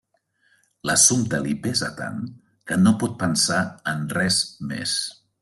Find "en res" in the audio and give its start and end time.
3.93-4.41